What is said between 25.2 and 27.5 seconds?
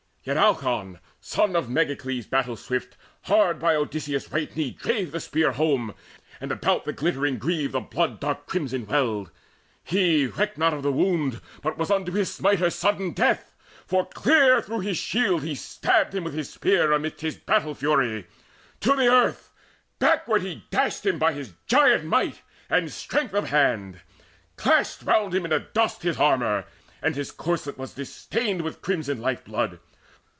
him in the dust His armour, and his